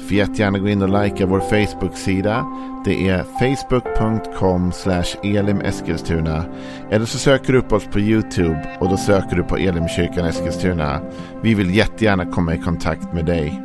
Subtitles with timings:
[0.00, 2.46] Får jättegärna gå in och likea vår Facebook-sida.
[2.84, 4.72] Det är facebook.com
[5.22, 6.44] elimeskilstuna.
[6.90, 11.00] Eller så söker du upp oss på YouTube och då söker du på Elimkyrkan Eskilstuna.
[11.42, 13.62] Vi vill jättegärna komma i kontakt med dig.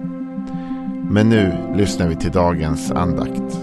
[1.10, 3.60] Men nu lyssnar vi till dagens andakt.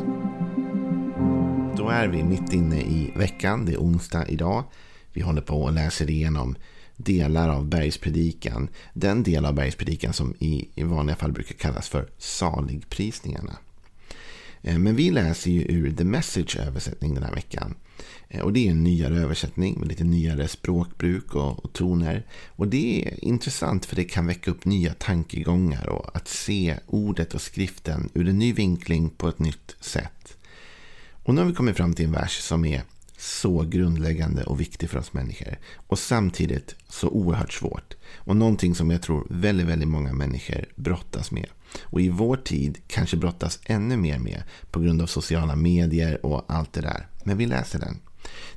[1.76, 3.64] Då är vi mitt inne i veckan.
[3.64, 4.64] Det är onsdag idag.
[5.12, 6.54] Vi håller på och läser igenom
[6.96, 8.68] delar av bergspredikan.
[8.94, 13.56] Den del av bergspredikan som i, i vanliga fall brukar kallas för saligprisningarna.
[14.62, 17.74] Eh, men vi läser ju ur The Message översättning den här veckan.
[18.28, 22.26] Eh, och det är en nyare översättning med lite nyare språkbruk och, och, toner.
[22.48, 27.34] Och det är intressant för det kan väcka upp nya tankegångar och att se ordet
[27.34, 30.36] och skriften ur en ny vinkling på ett nytt sätt.
[31.24, 32.82] Och nu har vi kommit fram till en vers som är
[33.22, 35.58] så grundläggande och viktig för oss människor.
[35.86, 37.94] Och samtidigt så oerhört svårt.
[38.16, 41.46] Och någonting som jag tror väldigt, väldigt många människor brottas med.
[41.80, 46.44] Och i vår tid kanske brottas ännu mer med på grund av sociala medier och
[46.48, 47.06] allt det där.
[47.24, 48.00] Men vi läser den.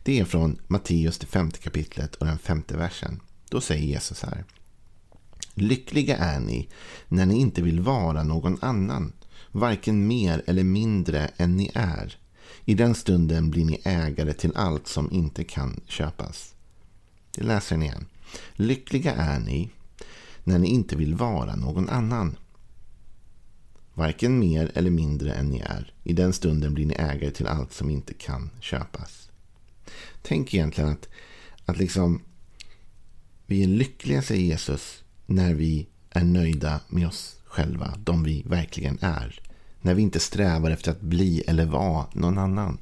[0.04, 3.20] Det är från Matteus, det femte kapitlet och den femte versen.
[3.50, 4.44] Då säger Jesus här.
[5.54, 6.70] Lyckliga är ni
[7.08, 9.14] när ni inte vill vara någon annan,
[9.52, 12.18] varken mer eller mindre än ni är
[12.66, 16.56] i den stunden blir ni ägare till allt som inte kan köpas.
[17.36, 18.06] Det läser ni igen.
[18.54, 19.70] Lyckliga är ni
[20.44, 22.38] när ni inte vill vara någon annan.
[23.94, 25.94] Varken mer eller mindre än ni är.
[26.04, 29.30] I den stunden blir ni ägare till allt som inte kan köpas.
[30.22, 31.10] Tänk egentligen att,
[31.66, 32.22] att liksom
[33.46, 38.98] vi är lyckliga, säger Jesus, när vi är nöjda med oss själva, de vi verkligen
[39.02, 39.40] är.
[39.86, 42.78] När vi inte strävar efter att bli eller vara någon annan.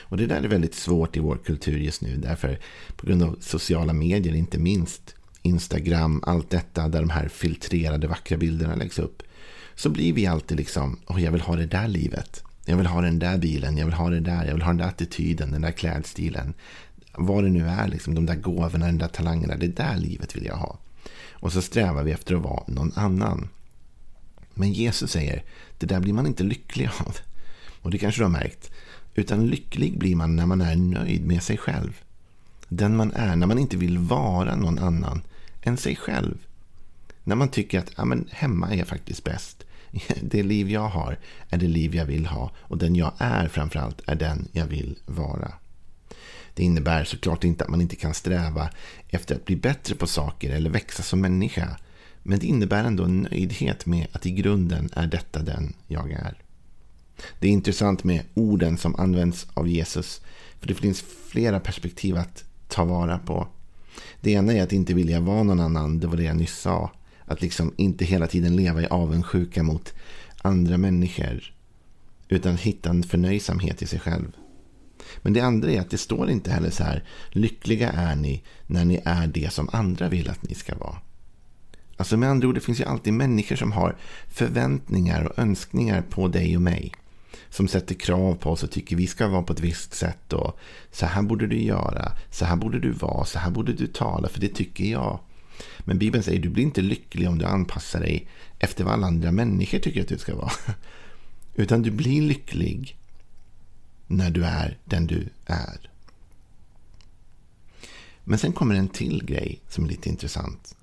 [0.00, 2.16] Och det där är väldigt svårt i vår kultur just nu.
[2.16, 2.58] Därför
[2.96, 8.38] på grund av sociala medier, inte minst Instagram, allt detta där de här filtrerade vackra
[8.38, 9.22] bilderna läggs upp.
[9.74, 12.44] Så blir vi alltid liksom, oh, jag vill ha det där livet.
[12.64, 14.78] Jag vill ha den där bilen, jag vill ha det där, jag vill ha den
[14.78, 16.54] där attityden, den där klädstilen.
[17.12, 20.44] Vad det nu är, liksom, de där gåvorna, den där talangerna, det där livet vill
[20.44, 20.78] jag ha.
[21.30, 23.48] Och så strävar vi efter att vara någon annan.
[24.54, 25.42] Men Jesus säger,
[25.78, 27.16] det där blir man inte lycklig av.
[27.82, 28.70] Och det kanske du har märkt.
[29.14, 32.00] Utan lycklig blir man när man är nöjd med sig själv.
[32.68, 35.22] Den man är när man inte vill vara någon annan
[35.62, 36.38] än sig själv.
[37.24, 39.64] När man tycker att ja, men hemma är jag faktiskt bäst.
[40.22, 41.18] Det liv jag har
[41.48, 42.50] är det liv jag vill ha.
[42.58, 45.52] Och den jag är framförallt är den jag vill vara.
[46.54, 48.70] Det innebär såklart inte att man inte kan sträva
[49.08, 51.76] efter att bli bättre på saker eller växa som människa.
[52.22, 56.34] Men det innebär ändå en nöjdhet med att i grunden är detta den jag är.
[57.38, 60.20] Det är intressant med orden som används av Jesus.
[60.60, 63.48] För det finns flera perspektiv att ta vara på.
[64.20, 66.00] Det ena är att inte vilja vara någon annan.
[66.00, 66.90] Det var det jag nyss sa.
[67.24, 69.94] Att liksom inte hela tiden leva i avundsjuka mot
[70.42, 71.54] andra människor.
[72.28, 74.32] Utan hitta en förnöjsamhet i sig själv.
[75.22, 77.04] Men det andra är att det står inte heller så här.
[77.30, 80.96] Lyckliga är ni när ni är det som andra vill att ni ska vara.
[82.00, 83.96] Alltså med andra ord, det finns ju alltid människor som har
[84.28, 86.92] förväntningar och önskningar på dig och mig.
[87.50, 90.32] Som sätter krav på oss och tycker vi ska vara på ett visst sätt.
[90.32, 90.58] Och
[90.92, 94.28] så här borde du göra, så här borde du vara, så här borde du tala,
[94.28, 95.18] för det tycker jag.
[95.78, 98.28] Men Bibeln säger du blir inte lycklig om du anpassar dig
[98.58, 100.52] efter vad alla andra människor tycker att du ska vara.
[101.54, 102.96] Utan du blir lycklig
[104.06, 105.90] när du är den du är.
[108.24, 110.76] Men sen kommer en till grej som är lite intressant.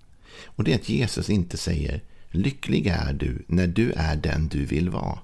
[0.46, 4.66] Och det är att Jesus inte säger lycklig är du när du är den du
[4.66, 5.20] vill vara.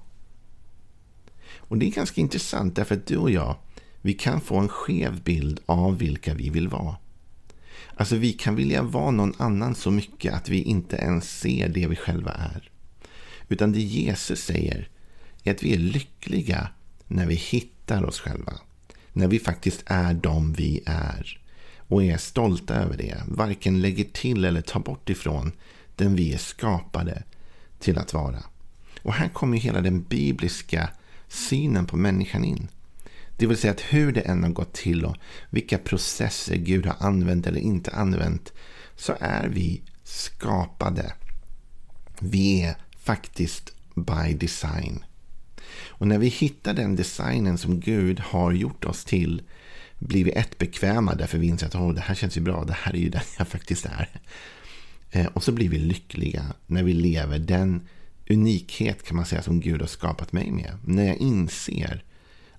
[1.56, 3.56] Och det är ganska intressant därför att du och jag,
[4.00, 6.96] vi kan få en skev bild av vilka vi vill vara.
[7.96, 11.86] Alltså vi kan vilja vara någon annan så mycket att vi inte ens ser det
[11.86, 12.70] vi själva är.
[13.48, 14.88] Utan det Jesus säger
[15.44, 16.68] är att vi är lyckliga
[17.06, 18.52] när vi hittar oss själva.
[19.12, 21.40] När vi faktiskt är de vi är
[21.94, 23.22] och är stolta över det.
[23.26, 25.52] Varken lägger till eller tar bort ifrån
[25.96, 27.22] den vi är skapade
[27.78, 28.42] till att vara.
[29.02, 30.88] Och här kommer hela den bibliska
[31.28, 32.68] synen på människan in.
[33.36, 35.16] Det vill säga att hur det än har gått till och
[35.50, 38.52] vilka processer Gud har använt eller inte använt
[38.96, 41.12] så är vi skapade.
[42.18, 45.04] Vi är faktiskt by design.
[45.88, 49.42] Och när vi hittar den designen som Gud har gjort oss till
[50.04, 52.72] blir vi ett bekväma därför vi inser att oh, det här känns ju bra, det
[52.72, 54.08] här är ju den jag faktiskt är.
[55.10, 57.88] Eh, och så blir vi lyckliga när vi lever den
[58.28, 60.78] unikhet kan man säga som Gud har skapat mig med.
[60.84, 62.04] När jag inser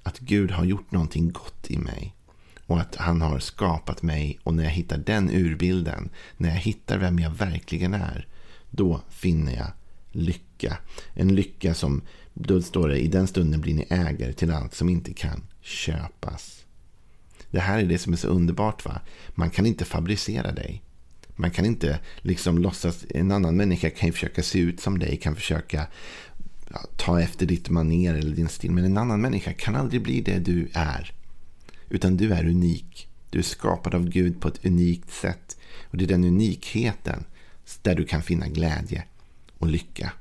[0.03, 2.15] att Gud har gjort någonting gott i mig.
[2.67, 6.97] Och att han har skapat mig och när jag hittar den urbilden, när jag hittar
[6.97, 8.27] vem jag verkligen är,
[8.69, 9.67] då finner jag
[10.11, 10.77] lycka.
[11.13, 12.01] En lycka som,
[12.33, 16.64] då står det, i den stunden blir ni ägare till allt som inte kan köpas.
[17.55, 18.85] Det här är det som är så underbart.
[18.85, 19.01] va?
[19.29, 20.81] Man kan inte fabricera dig.
[21.35, 25.17] Man kan inte liksom låtsas, en annan människa kan ju försöka se ut som dig,
[25.17, 25.87] kan försöka
[26.69, 28.71] ja, ta efter ditt maner eller din stil.
[28.71, 31.13] Men en annan människa kan aldrig bli det du är.
[31.89, 33.07] Utan du är unik.
[33.29, 35.57] Du är skapad av Gud på ett unikt sätt.
[35.83, 37.23] Och det är den unikheten
[37.81, 39.03] där du kan finna glädje
[39.57, 40.11] och lycka.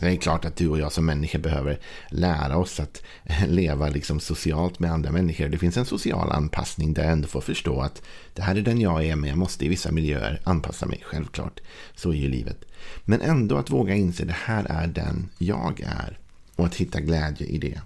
[0.00, 3.02] Det är klart att du och jag som människor behöver lära oss att
[3.46, 5.48] leva liksom socialt med andra människor.
[5.48, 8.02] Det finns en social anpassning där jag ändå får förstå att
[8.34, 11.00] det här är den jag är, men jag måste i vissa miljöer anpassa mig.
[11.04, 11.60] Självklart,
[11.94, 12.64] så är ju livet.
[13.04, 16.18] Men ändå att våga inse att det här är den jag är
[16.56, 17.80] och att hitta glädje i det.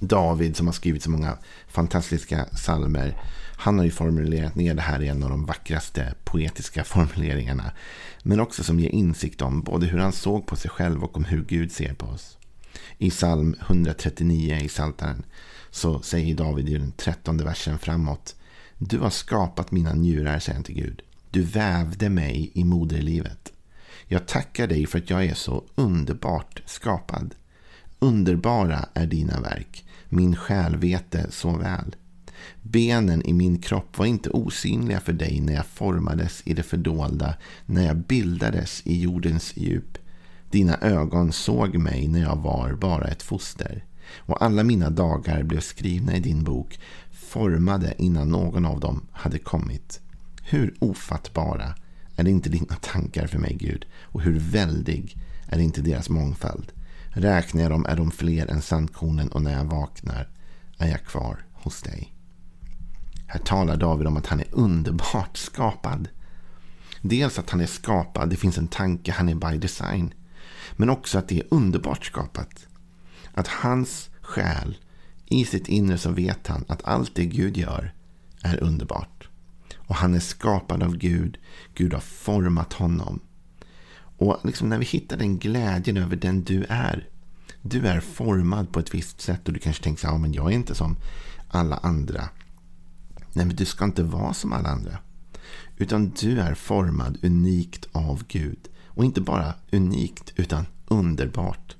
[0.00, 1.38] David som har skrivit så många
[1.68, 3.22] fantastiska salmer.
[3.56, 7.72] Han har ju formulerat ner det här i en av de vackraste poetiska formuleringarna.
[8.22, 11.24] Men också som ger insikt om både hur han såg på sig själv och om
[11.24, 12.38] hur Gud ser på oss.
[12.98, 15.22] I psalm 139 i Saltaren
[15.70, 18.34] så säger David i den trettonde versen framåt.
[18.78, 21.02] Du har skapat mina njurar, säger han till Gud.
[21.30, 23.52] Du vävde mig i moderlivet.
[24.06, 27.34] Jag tackar dig för att jag är så underbart skapad.
[27.98, 29.84] Underbara är dina verk.
[30.12, 31.96] Min själ vet det så väl.
[32.62, 37.34] Benen i min kropp var inte osynliga för dig när jag formades i det fördolda,
[37.66, 39.98] när jag bildades i jordens djup.
[40.50, 43.84] Dina ögon såg mig när jag var bara ett foster.
[44.16, 46.78] Och alla mina dagar blev skrivna i din bok,
[47.10, 50.00] formade innan någon av dem hade kommit.
[50.42, 51.74] Hur ofattbara
[52.16, 55.16] är inte dina tankar för mig, Gud, och hur väldig
[55.46, 56.72] är inte deras mångfald.
[57.12, 60.28] Räknar jag dem är de fler än sandkornen och när jag vaknar
[60.78, 62.14] är jag kvar hos dig.
[63.26, 66.08] Här talar David om att han är underbart skapad.
[67.02, 70.14] Dels att han är skapad, det finns en tanke, han är by design.
[70.76, 72.66] Men också att det är underbart skapat.
[73.34, 74.76] Att hans själ,
[75.26, 77.94] i sitt inre så vet han att allt det Gud gör
[78.42, 79.28] är underbart.
[79.76, 81.38] Och han är skapad av Gud.
[81.74, 83.20] Gud har format honom.
[84.20, 87.08] Och liksom när vi hittar den glädjen över den du är.
[87.62, 90.32] Du är formad på ett visst sätt och du kanske tänker så här, ja, men
[90.32, 90.96] jag är inte som
[91.48, 92.28] alla andra.
[93.32, 94.98] Nej, men du ska inte vara som alla andra.
[95.76, 98.68] Utan du är formad unikt av Gud.
[98.86, 101.76] Och inte bara unikt, utan underbart.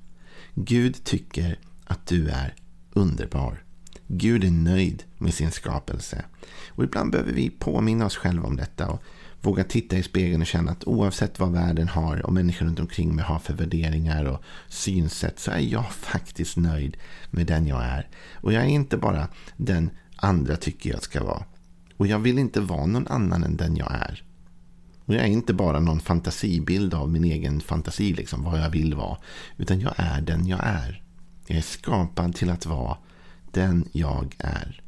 [0.55, 2.55] Gud tycker att du är
[2.93, 3.63] underbar.
[4.07, 6.25] Gud är nöjd med sin skapelse.
[6.69, 9.03] Och ibland behöver vi påminna oss själva om detta och
[9.41, 13.15] våga titta i spegeln och känna att oavsett vad världen har och människor runt omkring
[13.15, 16.97] mig har för värderingar och synsätt så är jag faktiskt nöjd
[17.31, 18.07] med den jag är.
[18.33, 19.27] Och jag är inte bara
[19.57, 21.43] den andra tycker jag ska vara.
[21.97, 24.23] Och jag vill inte vara någon annan än den jag är.
[25.05, 28.93] Och jag är inte bara någon fantasibild av min egen fantasi, liksom vad jag vill
[28.93, 29.17] vara.
[29.57, 31.03] Utan jag är den jag är.
[31.47, 32.97] Jag är skapad till att vara
[33.51, 34.81] den jag är.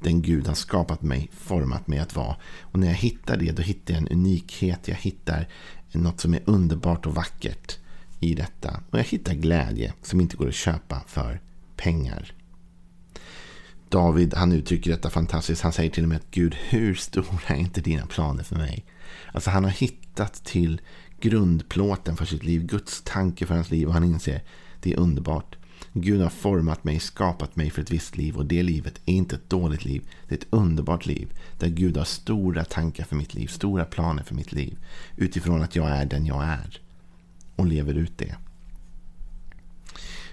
[0.00, 2.36] Den Gud har skapat mig, format mig att vara.
[2.60, 4.88] Och när jag hittar det, då hittar jag en unikhet.
[4.88, 5.48] Jag hittar
[5.92, 7.78] något som är underbart och vackert
[8.20, 8.80] i detta.
[8.90, 11.40] Och jag hittar glädje som inte går att köpa för
[11.76, 12.32] pengar.
[13.88, 15.62] David han uttrycker detta fantastiskt.
[15.62, 18.84] Han säger till och med att Gud, hur stora är inte dina planer för mig?
[19.32, 20.80] Alltså han har hittat till
[21.20, 22.66] grundplåten för sitt liv.
[22.66, 23.88] Guds tanke för hans liv.
[23.88, 24.42] Och han inser
[24.80, 25.55] det är underbart.
[25.98, 28.36] Gud har format mig, skapat mig för ett visst liv.
[28.36, 30.02] Och det livet är inte ett dåligt liv.
[30.28, 31.32] Det är ett underbart liv.
[31.58, 33.46] Där Gud har stora tankar för mitt liv.
[33.46, 34.78] Stora planer för mitt liv.
[35.16, 36.80] Utifrån att jag är den jag är.
[37.56, 38.36] Och lever ut det.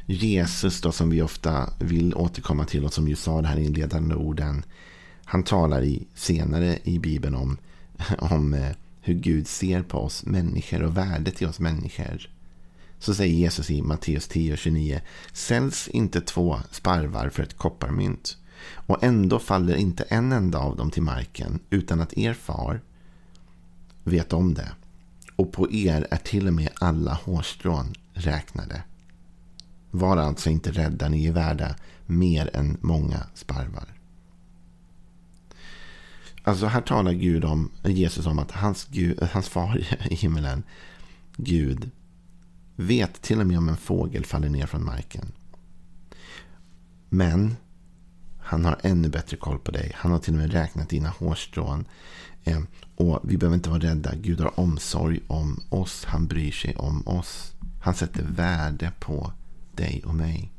[0.05, 4.15] Jesus då som vi ofta vill återkomma till och som ju sa det här inledande
[4.15, 4.65] orden.
[5.25, 7.57] Han talar i, senare i Bibeln om,
[8.19, 12.32] om eh, hur Gud ser på oss människor och värdet i oss människor.
[13.03, 15.01] Så säger Jesus i Matteus 10 och 29.
[15.33, 18.37] Säljs inte två sparvar för ett kopparmynt.
[18.65, 22.81] Och ändå faller inte en enda av dem till marken utan att er far
[24.03, 24.71] vet om det.
[25.35, 28.83] Och på er är till och med alla hårstrån räknade.
[29.91, 33.93] Var alltså inte rädda, ni är värda mer än många sparvar.
[36.43, 39.77] Alltså här talar Gud om, Jesus om att hans, Gud, hans far
[40.11, 40.63] i himmelen,
[41.37, 41.91] Gud,
[42.83, 45.31] vet till och med om en fågel faller ner från marken.
[47.09, 47.55] Men
[48.45, 49.91] Han har ännu bättre koll på dig.
[49.95, 51.85] Han har till och med räknat dina hårstrån.
[52.43, 52.59] Eh,
[52.95, 54.15] och vi behöver inte vara rädda.
[54.15, 56.05] Gud har omsorg om oss.
[56.05, 57.53] Han bryr sig om oss.
[57.81, 59.33] Han sätter värde på
[59.75, 60.51] dig och mig.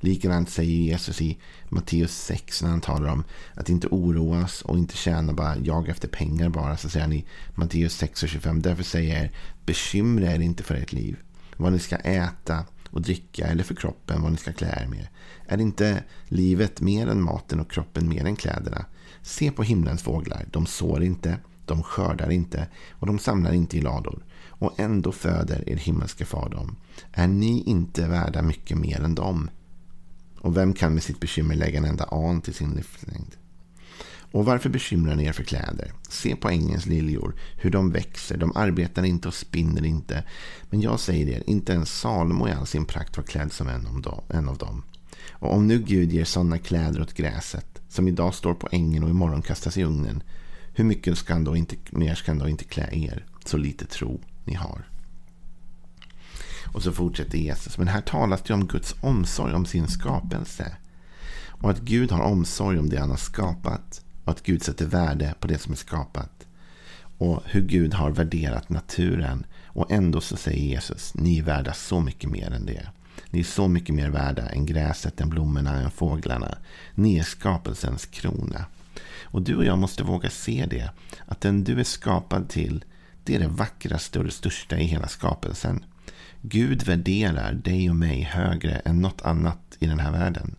[0.00, 3.24] Likadant säger Jesus i Matteus 6 när han talar om
[3.54, 6.76] att inte oroas och inte tjäna bara jag efter pengar bara.
[6.76, 7.24] Så säger han i
[7.54, 8.62] Matteus 6 och 25.
[8.62, 9.30] Därför säger jag er,
[9.66, 11.16] bekymra er inte för ert liv.
[11.56, 15.06] Vad ni ska äta och dricka eller för kroppen vad ni ska klä er med.
[15.46, 18.84] Är inte livet mer än maten och kroppen mer än kläderna?
[19.22, 20.46] Se på himlens fåglar.
[20.50, 24.24] De sår inte, de skördar inte och de samlar inte i lador.
[24.48, 26.76] Och ändå föder er himmelske far dem.
[27.12, 29.50] Är ni inte värda mycket mer än dem?
[30.40, 33.36] Och vem kan med sitt bekymmer lägga en enda an till sin livslängd?
[34.34, 35.92] Och varför bekymrar ni er för kläder?
[36.08, 38.36] Se på ängens liljor, hur de växer.
[38.36, 40.24] De arbetar inte och spinner inte.
[40.70, 43.68] Men jag säger er, inte ens Salomo i all sin prakt var klädd som
[44.28, 44.82] en av dem.
[45.30, 49.10] Och om nu Gud ger sådana kläder åt gräset, som idag står på ängen och
[49.10, 50.22] imorgon kastas i ugnen,
[50.74, 53.86] hur mycket ska han då inte, mer ska han då inte klä er, så lite
[53.86, 54.88] tro ni har?
[56.72, 57.78] Och så fortsätter Jesus.
[57.78, 60.76] Men här talas det om Guds omsorg om sin skapelse.
[61.48, 64.03] Och att Gud har omsorg om det han har skapat.
[64.24, 66.46] Och att Gud sätter värde på det som är skapat.
[67.18, 69.46] Och hur Gud har värderat naturen.
[69.66, 72.88] Och ändå så säger Jesus, ni är värda så mycket mer än det.
[73.30, 76.58] Ni är så mycket mer värda än gräset, än blommorna, än fåglarna.
[76.94, 78.64] Ni är skapelsens krona.
[79.22, 80.90] Och du och jag måste våga se det.
[81.26, 82.84] Att den du är skapad till,
[83.24, 85.84] det är det vackraste och det största i hela skapelsen.
[86.42, 90.56] Gud värderar dig och mig högre än något annat i den här världen.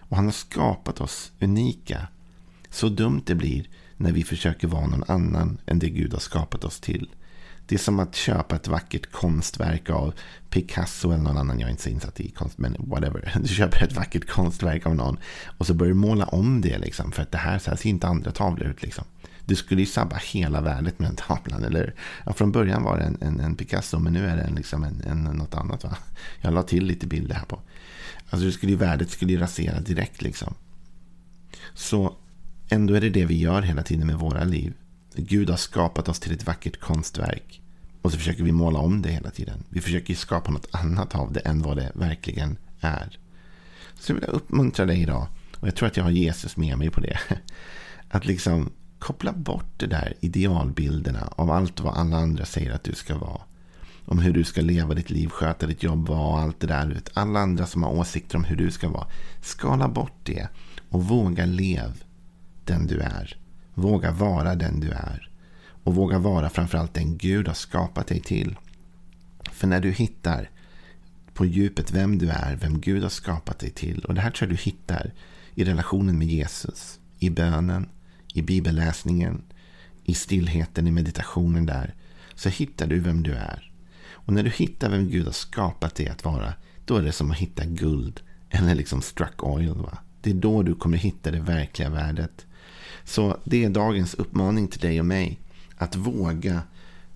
[0.00, 2.08] Och han har skapat oss unika.
[2.76, 6.64] Så dumt det blir när vi försöker vara någon annan än det Gud har skapat
[6.64, 7.08] oss till.
[7.66, 10.14] Det är som att köpa ett vackert konstverk av
[10.50, 11.60] Picasso eller någon annan.
[11.60, 13.32] Jag är inte så insatt i konst, men whatever.
[13.42, 15.18] Du köper ett vackert konstverk av någon
[15.58, 17.12] och så börjar du måla om det liksom.
[17.12, 19.04] För att det här, så här ser inte andra tavlor ut liksom.
[19.44, 21.94] Du skulle ju sabba hela värdet med den tavlan, eller
[22.26, 25.02] ja, Från början var det en, en, en Picasso, men nu är det liksom en,
[25.06, 25.84] en, något annat.
[25.84, 25.96] Va?
[26.40, 27.60] Jag la till lite bilder här på.
[28.30, 30.54] Alltså det skulle ju, värdet skulle ju rasera direkt liksom.
[31.74, 32.16] Så
[32.68, 34.74] ändå är det det vi gör hela tiden med våra liv.
[35.14, 37.62] Gud har skapat oss till ett vackert konstverk.
[38.02, 39.64] Och så försöker vi måla om det hela tiden.
[39.68, 43.18] Vi försöker skapa något annat av det än vad det verkligen är.
[44.00, 45.26] Så jag vill uppmuntra dig idag.
[45.60, 47.18] Och jag tror att jag har Jesus med mig på det.
[48.08, 52.92] Att liksom koppla bort det där idealbilderna av allt vad alla andra säger att du
[52.92, 53.40] ska vara.
[54.04, 57.00] Om hur du ska leva ditt liv, sköta ditt jobb och allt det där.
[57.14, 59.06] Alla andra som har åsikter om hur du ska vara.
[59.42, 60.48] Skala bort det
[60.88, 61.92] och våga leva
[62.66, 63.36] den du är.
[63.74, 65.30] Våga vara den du är.
[65.84, 68.56] Och våga vara framförallt den Gud har skapat dig till.
[69.52, 70.50] För när du hittar
[71.34, 74.04] på djupet vem du är, vem Gud har skapat dig till.
[74.04, 75.12] Och det här tror jag du hittar
[75.54, 77.00] i relationen med Jesus.
[77.18, 77.88] I bönen,
[78.34, 79.42] i bibelläsningen,
[80.04, 81.94] i stillheten, i meditationen där.
[82.34, 83.72] Så hittar du vem du är.
[84.10, 86.54] Och när du hittar vem Gud har skapat dig att vara.
[86.84, 88.20] Då är det som att hitta guld.
[88.50, 89.74] Eller liksom struck oil.
[89.74, 89.98] Va?
[90.20, 92.45] Det är då du kommer hitta det verkliga värdet.
[93.06, 95.40] Så det är dagens uppmaning till dig och mig.
[95.76, 96.62] Att våga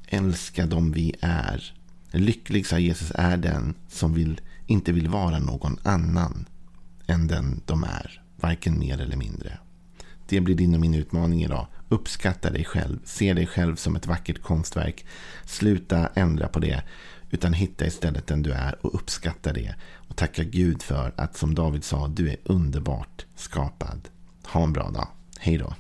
[0.07, 1.75] älska dem vi är.
[2.11, 6.47] Lycklig, sa Jesus, är den som vill, inte vill vara någon annan
[7.07, 8.23] än den de är.
[8.37, 9.59] Varken mer eller mindre.
[10.27, 11.67] Det blir din och min utmaning idag.
[11.89, 12.99] Uppskatta dig själv.
[13.05, 15.07] Se dig själv som ett vackert konstverk.
[15.45, 16.83] Sluta ändra på det.
[17.31, 19.75] Utan hitta istället den du är och uppskatta det.
[19.95, 24.09] Och tacka Gud för att som David sa, du är underbart skapad.
[24.47, 25.09] Ha en bra dag.
[25.43, 25.75] Hej då.